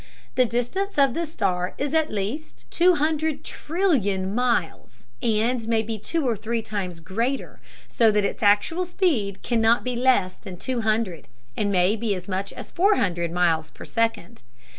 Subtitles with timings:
[0.33, 6.35] The distance of this star is at least 200,000,000,000,000 miles, and may be two or
[6.35, 11.71] three times greater, so that its actual speed cannot be less than two hundred, and
[11.71, 14.41] may be as much as four hundred, miles per second.